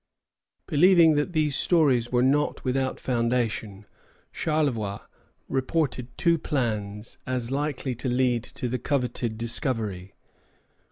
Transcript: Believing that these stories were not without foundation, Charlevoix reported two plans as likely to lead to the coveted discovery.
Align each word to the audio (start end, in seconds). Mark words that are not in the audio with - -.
Believing 0.65 1.13
that 1.13 1.31
these 1.31 1.55
stories 1.55 2.11
were 2.11 2.23
not 2.23 2.63
without 2.63 2.99
foundation, 2.99 3.85
Charlevoix 4.31 5.01
reported 5.47 6.07
two 6.17 6.39
plans 6.39 7.19
as 7.27 7.51
likely 7.51 7.93
to 7.93 8.09
lead 8.09 8.43
to 8.43 8.67
the 8.67 8.79
coveted 8.79 9.37
discovery. 9.37 10.15